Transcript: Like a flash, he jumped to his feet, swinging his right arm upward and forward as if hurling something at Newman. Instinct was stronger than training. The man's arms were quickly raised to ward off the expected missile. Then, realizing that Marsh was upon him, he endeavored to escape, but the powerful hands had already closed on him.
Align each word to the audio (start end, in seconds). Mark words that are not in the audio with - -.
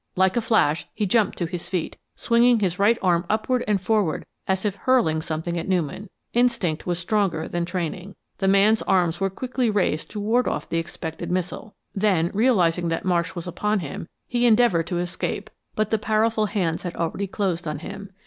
Like 0.15 0.35
a 0.35 0.41
flash, 0.41 0.87
he 0.95 1.05
jumped 1.05 1.37
to 1.37 1.45
his 1.45 1.69
feet, 1.69 1.95
swinging 2.15 2.59
his 2.59 2.79
right 2.79 2.97
arm 3.03 3.23
upward 3.29 3.63
and 3.67 3.79
forward 3.79 4.25
as 4.47 4.65
if 4.65 4.73
hurling 4.73 5.21
something 5.21 5.59
at 5.59 5.67
Newman. 5.67 6.09
Instinct 6.33 6.87
was 6.87 6.97
stronger 6.97 7.47
than 7.47 7.65
training. 7.65 8.15
The 8.39 8.47
man's 8.47 8.81
arms 8.81 9.19
were 9.21 9.29
quickly 9.29 9.69
raised 9.69 10.09
to 10.09 10.19
ward 10.19 10.47
off 10.47 10.67
the 10.67 10.79
expected 10.79 11.29
missile. 11.29 11.75
Then, 11.93 12.31
realizing 12.33 12.87
that 12.87 13.05
Marsh 13.05 13.35
was 13.35 13.45
upon 13.45 13.81
him, 13.81 14.07
he 14.27 14.47
endeavored 14.47 14.87
to 14.87 14.97
escape, 14.97 15.51
but 15.75 15.91
the 15.91 15.99
powerful 15.99 16.47
hands 16.47 16.81
had 16.81 16.95
already 16.95 17.27
closed 17.27 17.67
on 17.67 17.77
him. 17.77 18.09